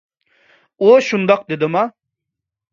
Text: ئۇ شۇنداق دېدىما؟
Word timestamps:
ئۇ 0.87 0.95
شۇنداق 1.09 1.45
دېدىما؟ 1.55 1.87